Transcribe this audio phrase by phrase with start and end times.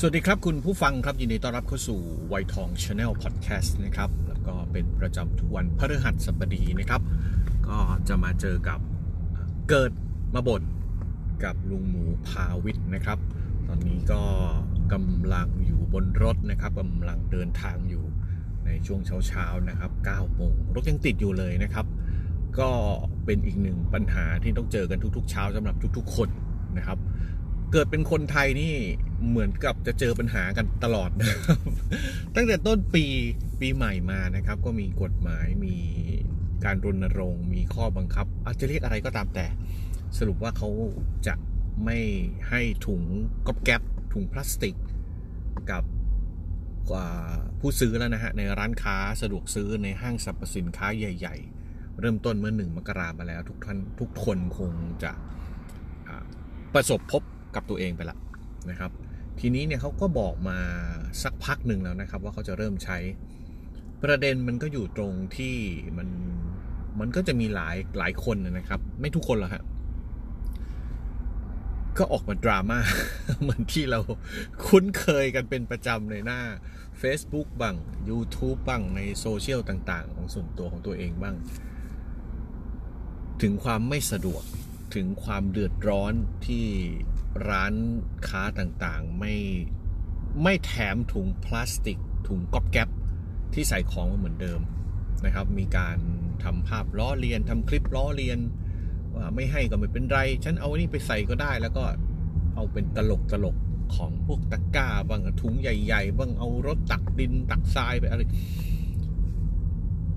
[0.00, 7.02] สวัสดีครับคุณผู้ฟังครับยินดีต้อนรับเข้าสู่ไวทองชาแนลพอดแคสต์นะครับ แล้วก็เป็นประจำทุกวันพฤหัสบดีนะครับ
[7.68, 8.80] ก็จะมาเจอกับ
[9.68, 9.92] เกิด
[10.34, 10.62] มาบ่น
[11.44, 13.18] กับลุงหมูพาวิทย์นะครับ
[13.68, 14.22] ตอนนี้ก็
[14.92, 18.04] กำลังอยู่บนรถนะครับกำลังเดินทางอยู่
[18.66, 21.86] ในช่วงเช้าๆนะครับ9โมงรถยังติดอยู่เลยนะครับ
[22.58, 22.70] ก็
[23.24, 26.28] เป็นอีกหนึ่งปัญหาที่ต้องเจอกันทุกๆ เช้าสำหรับทุก ๆ คน
[26.76, 26.98] นะครับ
[27.72, 28.74] เกิดเป็นคนไทยนี่
[29.28, 31.58] เหมือนกับจะเจอปัญหากันตลอดนะครับ
[32.34, 33.04] ตั้งแต่ต้นปี
[33.60, 35.76] ปีใหม่มานะครับ ก็มีกฎหมายมี
[36.64, 39.46] การรณรงค์มีข้อบังคับ อาจจะเรียกอะไรก็ตามแต่
[40.18, 40.68] สรุปว่าเขา
[41.26, 41.34] จะ
[41.84, 41.98] ไม่
[42.48, 43.02] ให้ถุง
[43.46, 44.76] ก๊อบแก๊บถุงพลาสติก
[45.70, 45.82] กับ
[47.60, 51.36] ผู้ซื้อแล้วนะฮะ ในร้านค้าสะดวกซื้อในห้างสรรพสินค้าใหญ่
[51.68, 55.12] ๆ เริ่มต้นเมื่อหนึ่งมกรามาแล้วทุกท่านทุกคนคงจะ
[56.74, 57.22] ประสบพบ
[57.54, 58.16] กับตัวเองไปละ
[58.70, 58.90] นะครับ
[59.40, 60.58] ทีนี้เนี่ยเขาก็บอกมา
[61.22, 62.98] สักพักหนึ่งแล้วนะครับ ว่าเขาจะเริ่มใช้
[64.02, 65.56] ประเด็นมันก็อยู่ตรงที่
[65.98, 66.08] มัน
[67.00, 69.64] มันก็จะมีหลายหลายคนนะครับ ไม่ทุกคนหรอกฮะ
[71.98, 72.78] ก็ออกมาดราม่า
[73.40, 74.00] เหมือนที่เรา
[74.66, 76.40] คุ้นเคยกันเป็นประจำในหน้า
[77.02, 77.76] Facebook บ้าง
[78.10, 81.36] YouTube บ้างในโซเชียลต่าง ๆ ของส่วนตัวของตัวเองบ้าง
[83.42, 84.42] ถึงความไม่สะดวก
[84.94, 86.12] ถึงความเดือดร้อน
[86.46, 86.66] ที่
[87.48, 87.74] ร้าน
[88.28, 89.34] ค้าต่างๆ ไม่
[90.42, 91.98] ไม่แถมถุงพลาสติก
[92.28, 92.88] ถุงก๊อบแก๊บ
[93.54, 94.60] ที่ใส่ของมาเหมือนเดิม
[95.24, 95.98] นะครับ มีการ
[96.44, 98.38] ทำภาพล้อเลียนทำคลิปล้อเลียน
[99.14, 101.84] ว่าไม่ให้ก็ไม่เป็นไร ฉันเอาอันนี้ไปใส่ก็ได้ แล้วก็
[102.54, 103.56] เอาเป็นตลกตลก
[103.96, 108.22] ของพวกตะกร้าบ้างถุงใหญ่ๆบ้างเอารถตักดินตักทรายไปอะไร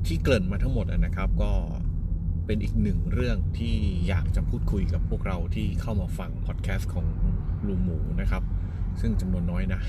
[0.06, 1.52] ที่เกริ่นมาทั้งหมดนะครับ ก็
[2.52, 3.76] เป็นอีกหนึ่งเรื่องที่
[4.08, 7.06] อยากจะพูดคุยกับพวกเราที่เข้ามาฟังพอดแคสต์ของ
[7.68, 8.44] ลุงหมูนะครับ
[9.02, 9.80] ซึ่งจำนวนน้อยนะ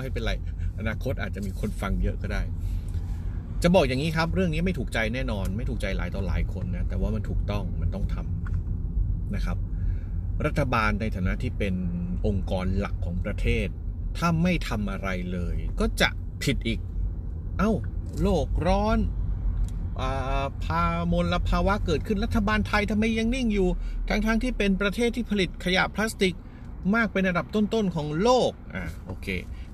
[0.00, 0.32] ไม่เป็นไร
[0.78, 2.42] อนาคตอาจจะมีคนฟังเยอะก็ได้
[3.62, 9.56] จะบอกอย่างนี้ครับ เรื่องนี้ไม่ถูกใจแน่นอน ไม่ถูกใจหลายต่อหลายคนนะ แต่ว่ามันถูกต้องมันต้องทำนะครับ
[10.46, 11.74] รัฐบาลในฐานะที่เป็น
[12.26, 13.66] องค์กรหลักของประเทศ
[14.16, 16.08] ถ้าไม่ทำอะไรเลย ก็จะ
[16.42, 16.78] ผิดอีก
[17.58, 17.72] เอา้า
[18.22, 18.98] โลกร้อน
[20.64, 20.82] พา
[21.12, 23.68] มลภาวะเกิดขึ้นรัฐบาลไทยทำไมยังนิ่งอยู่
[24.08, 26.34] ทั้งๆทที่เป็นประเทศที่ผลิตขยะพลาสติก
[26.94, 29.26] มากเป็นระดับต้นๆของโลกอ่าโอเค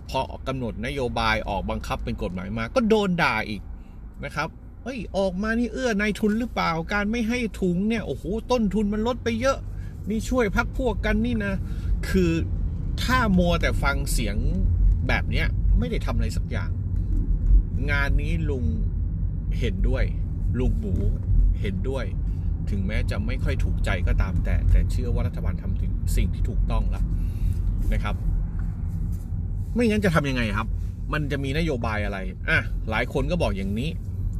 [0.08, 3.62] พอกำหนดนโยบายออกบังคับเป็นกฎหมายมา ก็โดนด่าอีก
[4.24, 4.48] นะครับ
[4.82, 9.58] เฮ้ยออกมานี่เอื้อนายทุนหรือเปล่าการไม่ให้ถุงเนี่ยโอ้โหต้นทุนมันลดไปเยอะ
[10.08, 11.54] นี่ช่วยพักพวกกันนี่นะ
[12.08, 12.32] คือ
[13.02, 14.36] ถ้ามัวแต่ฟังเสียง
[15.08, 15.46] แบบเนี้ย
[15.78, 16.70] ไม่ได้ทำอะไรสักอย่าง
[17.90, 18.66] งานนี้ลุง
[19.58, 20.04] เห็นด้วย
[20.58, 20.94] ลุงหมู
[21.60, 22.04] เห็นด้วย
[22.70, 27.04] ถึงแม้จะไม่ค่อยถูกใจก็ตามแต่ แต่เชื่อว่ารัฐบาลทำถึงสิ่งที่ถูกต้องแล้ว
[27.92, 28.14] นะครับ
[29.74, 30.68] ไม่งั้นจะทำยังไงครับ
[31.12, 32.18] มันจะมีนโยบายอะไร
[32.48, 32.60] อะ
[32.90, 33.90] หลายคนก็บอกอย่างนี้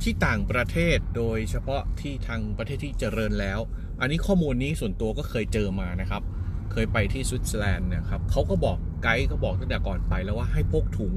[0.02, 3.58] ที่ต่างประเทศโดยเฉพาะที่ทางประเทศที่เจริญแล้ว
[4.00, 6.22] อันนี้ข้อมูลนี้ส่วนตัวก็เคยเจอมานะครับ
[6.72, 11.14] เคยไปที่สวิตเซอร์แลนด์เนี่ยครับเขาก็บอกไกด์เขาบอกตั้งแต่ก่อนไปแล้วว่าให้พกถุง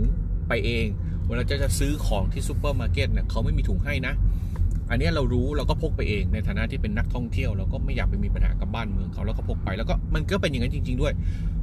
[0.48, 0.86] ไปเอง
[1.28, 4.14] เวลาจะจะซื้อของที่ซูเปอร์มาร์เก็ตเนี่ยเขาไม่มีถุงให้นะ
[4.90, 11.14] อันนี้เรารู้เราก็พกไปเองในฐานะที่เป็นนักท่องเที่ยวเราก็ไม่อยากไปมีปัญหากับบ้านเมืองเขาแล้วก็พกไปแล้วก็มันก็เป็นอย่างนั้นจริง ๆ ด้วย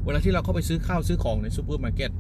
[0.04, 2.10] เวลาที่เราเข้าไปซื้อข้าวซื้อของในซูเปอร์มาร์เก็ต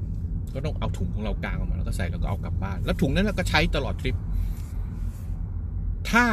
[0.54, 4.16] ก็ต้องเอาถุงของเรากางออกมาแล้วก็ใส่แล้วก็เอากลับบ้าน แล้วถุงนั้นเราก็ใช้ตลอดทริป
[6.10, 6.24] ถ้า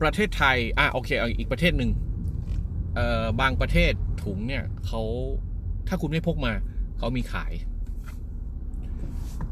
[0.00, 1.90] ประเทศไทยอะโอเคเอาอีกประเทศหนึ่ง
[2.94, 3.92] เอ่อบางประเทศ
[4.24, 5.02] ถุงเนี่ยเขา
[5.88, 6.52] ถ้าคุณไม่พกมา
[6.98, 7.52] เขามีขาย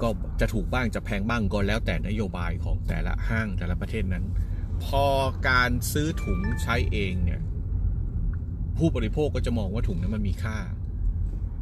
[0.02, 0.08] ก็
[0.41, 4.25] จะถูกบ้างจะแพงบ้างก็แล้วแต่นโยบายของแต่ละห้างแต่ละประเทศนั้น
[4.85, 5.05] พอ
[5.49, 7.41] การซื้อถุงใช้เองเนี่ย
[8.76, 10.58] ผู้บริโภคก็จะมองว่าถุงนั้นมันมีค่า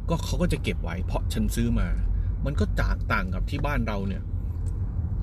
[0.09, 1.87] ก็เขาก็จะเก็บไว้ เพราะฉันซื้อมา
[2.45, 4.23] มันก็จากต่างกับที่บ้านเราเนี่ย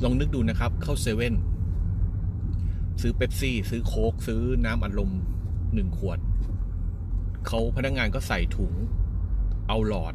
[0.04, 1.34] ลองนึกดูนะครับ เข้าเซเว่น
[3.00, 5.10] ซื้อเป๊ปซี่ ซื้อโค้กซื้อน้ำอัดลม
[5.74, 6.18] หนึ่งขวด
[7.46, 8.72] เขาพนักงงานก็ใส่ถุง
[9.68, 10.14] เอาหลอด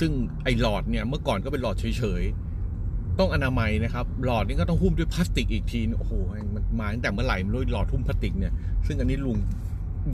[0.00, 0.12] ซึ่ง
[0.44, 6.12] ไอหลอดเนี่ยเมื่อก่อนก็เป็นหลอดเฉยๆ ต้องอนามัยนะครับ หลอดนี้ก็ต้องหุ้มด้วยพลาสติกอีกทีโอ้โห
[6.54, 8.52] มันมาตั้งแต่เมื่อไหร่ไม่รู้หลอดหุ้มพลาสติกเนี่ย
[8.86, 9.38] ซึ่งอันนี้ลุง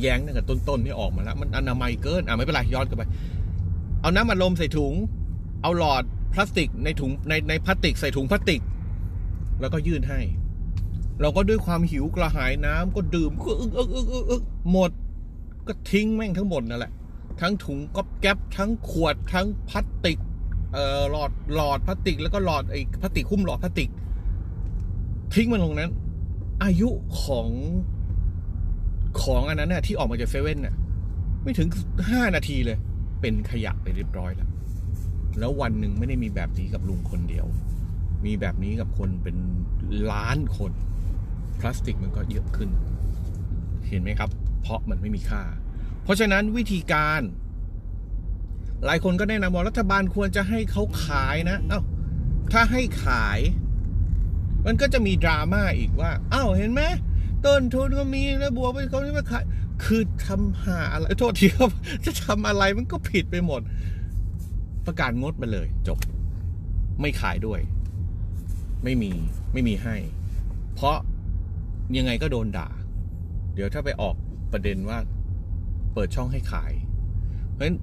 [0.01, 3.03] แย้งตั้งแต่ต้นๆนี่ออกมาแล้ว มันอนามัยเกินอะไม่เป็นไรย้อนกลับไป
[4.01, 4.95] เอาน้ำมันลมใส่ถุง
[5.63, 6.03] เอาหลอด
[6.33, 8.61] พลาสติกในถุงในในพลาสติกใส่ถุงพลาสติก
[9.61, 10.21] แล้วก็ยื่นให้
[11.21, 14.43] เราก็ด้วยความหิวกระหายน้ำก็ดื่มก็อึกอึกอึกอึกอึก
[14.73, 14.91] หมด
[15.67, 16.93] ก็ทิ้งแม่งทั้งหมดนั่นแหละ
[17.43, 20.19] ทั้งถุงก๊อบแก๊บทั้งขวดทั้งพลาสติก
[20.73, 23.91] เอ่อหลอดหลอดพลาสติก แล้วก็หลอดไอ้พลาสติกคุ้มหลอดพลาสติก
[25.35, 25.91] ทิ้งมันลงนั้น
[26.65, 26.89] อายุ
[27.23, 27.51] ของ
[29.23, 30.75] ของอันนั้นน่ะที่ออกมาจากเซเว่นน่ะ
[31.43, 31.69] ไม่ถึง
[32.11, 32.79] ห้านาทีเลย
[33.21, 34.49] เป็นขยะไปเรียบร้อยแล้ว
[35.39, 37.47] แล้ววันหนึ่งไม่ได้มีแบบนี้กับลุงคนเดียว
[38.25, 39.37] มีแบบนี้กับคนเป็น
[40.13, 40.73] ล้านคน
[41.61, 42.71] พลาสติกมันก็เยอะขึ้น
[43.89, 44.31] เห็นไหมครับ
[44.63, 45.43] เพราะมันไม่มีค่า
[46.05, 47.21] เพราะฉะนั้นวิธีการ
[48.85, 51.81] หลายคนก็แนะนำว่ารัฐบาลควรจะให้เขาขายนะ เอ้า
[52.53, 53.39] ถ้าให้ขาย
[54.67, 56.83] มันก็จะมีดราม่าอีกว่า เอ้า เห็นไหม
[57.47, 59.45] ต้นทุนก็มีแล้วบวกไปเขาที่มาขาย
[59.85, 61.71] คือทำหาอะไร โทษทีครับ
[62.05, 63.61] จะทำอะไรมันก็ผิดไปหมด
[64.87, 65.99] ประกาศงดไปเลย จบ
[67.01, 67.61] ไม่ขายด้วย
[68.85, 69.13] ไม่มี
[69.53, 69.97] ไม่มีให้
[70.75, 70.97] เพราะ
[71.97, 72.69] ยังไงก็โดนด่า
[73.55, 74.15] เดี๋ยวถ้าไปออก
[74.53, 74.99] ประเด็นว่า
[75.95, 76.73] เปิดช่องให้ขาย
[77.53, 77.79] เพราะฉะนั้น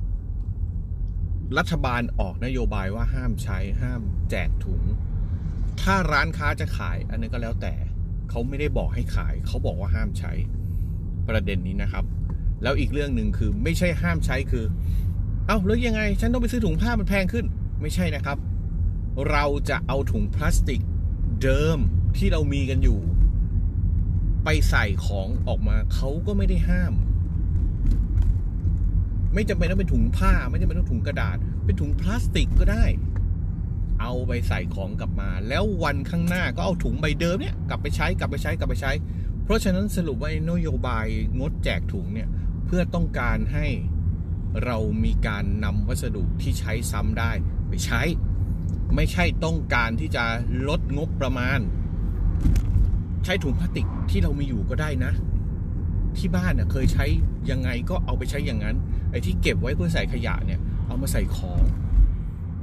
[1.57, 4.81] รัฐบาลออกนโยบายว่าห้ามใช้ห้ามแจกถุง
[5.81, 7.73] ถ้าร้านค้าจะขาย อันนี้ก็แล้วแต่
[8.29, 10.31] เขาไม่ได้บอกให้ขาย เขาบอกว่าห้ามใช้
[11.27, 12.05] ประเด็นนี้นะครับ
[12.63, 14.65] แล้วอีกเรื่องหนึ่งคือไม่ใช่ห้ามใช้คือ
[15.47, 17.45] เอ้าแล้วยังไง ฉันต้องไปซื้อถุงผ้ามันแพงขึ้น
[17.81, 18.37] ไม่ใช่นะครับ
[19.31, 20.81] เราจะเอาถุงพลาสติก
[21.43, 21.77] เดิม
[22.17, 22.99] ที่เรามีกันอยู่
[24.43, 26.93] ไปใส่ของออกมาเขาก็ไม่ได้ห้าม
[29.33, 32.85] ไม่จำเป็นต้องเป็นถุงผ้า ไม่จำเป็นต้องถุงกระดาษ เป็นถุงพลาสติกก็ได้
[34.01, 38.91] เอาไปใส่ของกลับมา แล้ววันข้างหน้าก็เอาถุงใบเดิมเนี่ยกลับไปใช้กลับไปใช้กลับไปใช้
[39.43, 41.05] เพราะฉะนั้นสรุปว่านโยบาย
[41.39, 42.29] งดแจกถุงเนี่ย
[42.65, 43.67] เพื่อต้องการให้
[44.65, 47.31] เรามีการนำวัสดุที่ใช้ซ้ำได้
[47.69, 48.01] ไปใช้
[48.95, 50.23] ไม่ใช่ต้องการที่จะ
[50.69, 51.59] ลดงบประมาณ
[53.25, 55.13] ใช้ถุงพลาสติกที่เรามีอยู่ก็ได้นะ
[56.17, 57.05] ที่บ้านเน่ะเคยใช้
[57.49, 58.75] ยังไงก็เอาไปใช้อย่างนั้น
[59.11, 61.61] ไอ้ที่เก็บไว้เพื่อใส่ขยะเนี่ย เอามาใส่ของ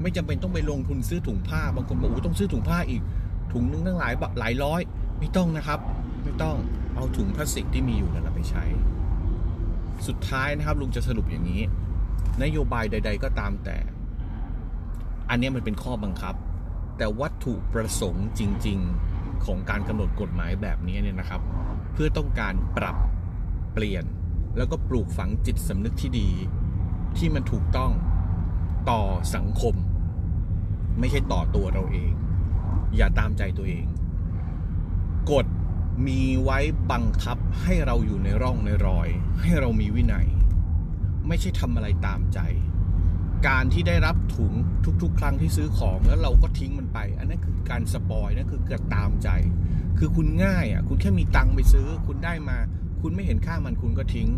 [0.03, 3.03] ไม่จำเป็นต้องไปลงทุนซื้อถุงผ้า บางคนบอกว่าต้องซื้อถุงผ้าอีก
[3.53, 4.81] ถุงนึงตั้งหลายหลายร้อย
[5.19, 5.81] ไม่ต้องนะครับ
[6.25, 6.57] ไม่ต้อง
[6.95, 8.65] เอาถุงพลาสติกที่มีอยู่นั่นแหละไปใช้
[10.07, 11.63] สุดท้ายนะครับลุงจะสรุปอย่างนี้
[12.43, 13.77] นโยบายใด ๆ ก็ตามแต่
[15.31, 16.35] อันนี้มันเป็นข้อบังคับ
[16.99, 18.79] แต่วัตถุประสงค์จริง
[19.13, 21.41] ๆของการกำหนดกฎหมายแบบนี้เนี่ยนะครับ
[21.93, 22.97] เพื่อต้องการปรับ
[23.73, 24.05] เปลี่ยน
[24.57, 26.29] แล้วก็ปลูกฝังจิตสำนึกที่ดี
[27.17, 27.93] ที่มันถูกต้อง
[28.91, 29.03] ต่อ
[29.35, 29.75] สังคม
[30.99, 32.13] ไม่ใช่ต่อตัวเราเอง
[32.97, 33.85] อย่าตามใจตัวเอง
[35.31, 35.47] กฎ
[36.07, 36.59] มีไว้
[36.93, 39.09] บังคับให้เราอยู่ในร่องในรอย
[39.41, 40.27] ให้เรามีวินัย
[41.29, 42.41] ไม่ใช่ทำอะไรตามใจ
[43.49, 44.53] การที่ได้รับถุง
[45.03, 49.29] ทุกๆ ครั้งที่ซื้อของแล้วเราก็ทิ้งมันไป อันนั้นคือการสปอยนั่นคือเกิดตามใจ
[49.99, 52.59] คือคุณง่ายอะคุณแค่มีตังค์ไปซื้อ คุณได้มา
[53.09, 54.29] คุณไม่เห็นค่ามันคุณก็ทิ้ง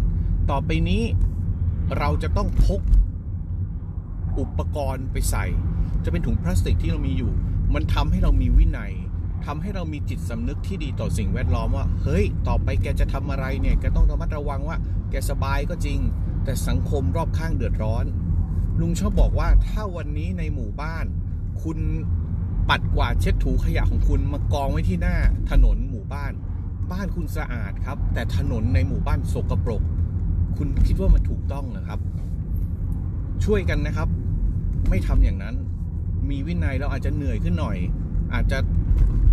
[0.50, 1.02] ต่อไปนี้
[1.98, 2.80] เราจะต้องพก
[4.38, 5.44] อุปกรณ์ไปใส่
[6.04, 7.32] จะเป็นถุงพลาสติกที่เรามีอยู่
[7.74, 8.92] มันทำให้เรามีวินัย
[9.46, 14.76] ทำให้เรามีจิตสำนึกที่ดีต่อสิ่งแวดล้อมว่า เฮ้ย ต่อไปแกจะทำอะไรเนี่ย แกต้องระมัดระวังว่า
[15.10, 15.98] แกสบายก็จริง
[16.44, 18.04] แต่สังคมรอบข้างเดือดร้อน
[18.80, 21.04] ลุงชอบบอกว่าถ้าวันนี้ในหมู่บ้าน
[21.62, 21.78] คุณ
[22.68, 25.16] ปัดกวาดเช็ดถูขยะของคุณมากองไว้ที่หน้า
[25.50, 26.32] ถนนหมู่บ้าน
[26.92, 29.82] บ้านคุณสะอาดครับ แต่ถนนในหมู่บ้านสกปรก
[30.56, 32.00] คุณคิดว่ามันถูกต้องนะครับ
[33.44, 34.08] ช่วยกันนะครับ
[34.88, 35.54] ไม่ทำอย่างนั้น
[36.30, 37.78] มีวินัยเราอาจจะเหนื่อยขึ้นหน่อย
[38.34, 38.58] อาจจะ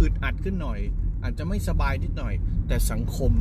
[0.02, 0.80] อึดอัดขึ้นหน่อย
[1.24, 2.34] อาจจะไม่สบายนิดหน่อย
[2.68, 3.32] แต่สังคม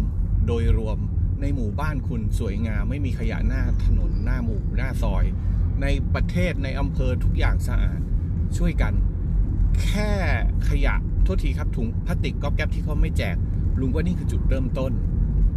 [0.46, 0.98] โดยรวม
[1.40, 5.24] ในหมู่บ้านคุณสวยงาม ไม่มีขยะหน้าถนนหน้าหมู่หน้าซอย
[5.82, 8.00] ในประเทศในอำเภอทุกอย่างสะอาด
[8.56, 8.92] ช่วยกัน
[9.82, 10.10] แค่
[10.68, 10.94] ขยะ
[11.24, 13.36] โทษทีครับถุงพลาสติกก๊อบแก๊บที่เขาไม่แจก
[13.80, 14.92] ลุงว่านี่คือจุดเริ่มต้น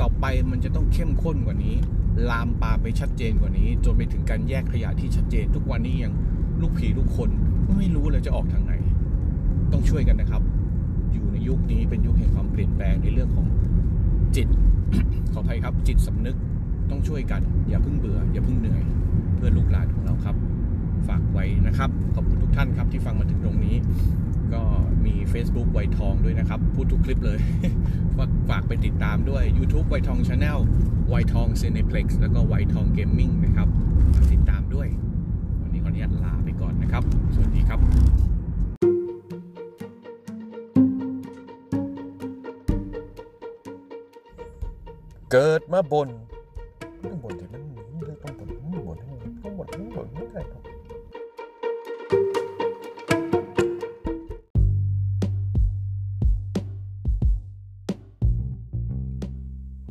[0.01, 1.75] ต่อไปมันจะต้องเข้มข้นกว่านี้
[2.29, 6.13] ลามปาไปชัดเจนกว่านี้ จนไปถึงการแยกขยะที่ชัดเจน ทุกวันนี้ยัง
[6.61, 7.29] ลูกผีลูกคน
[7.77, 8.73] ไม่รู้เลยจะออกทางไหน
[9.71, 10.41] ต้องช่วยกันนะครับ
[11.13, 13.47] อยู่ในยุคนี้เป็นยุคแห่งความเปลี่ยนแปลงในเรื่องของ
[14.35, 14.47] จิต
[15.33, 16.37] ขออภัยครับ จิตสำนึก
[16.89, 18.83] ต้องช่วยกัน อย่าเพิ่งเบื่อ อย่าเพิ่งเหนื่อย
[19.35, 20.35] เพื่อลูกหลานของเราครับ
[21.07, 23.75] ฝากไว้นะครับ ขอบคุณทุกท่านครับที่ฟังมาถึงตรงนี้
[24.53, 24.63] ก็
[25.05, 27.39] มี Facebook ไวทองด้วยนะครับ พูดทุกคลิปเลย
[28.17, 30.59] ฝากฝากไปติดตามด้วย YouTube ไวทอง Channel
[31.09, 33.67] ไวทอง Cineplex แล้วก็ไวทอง Gaming นะครับ
[34.15, 34.87] ฝากติดตามด้วย
[35.61, 37.79] วันนี้ขออนุญาตลาไปก่อนนะครับ สวัสดีครับ
[45.31, 46.09] เกิดมาบน
[47.03, 48.97] ต้องบนที่มันต้องบนต้องบน
[49.43, 50.76] ต้องบนต้องบนไม่ได้ครับ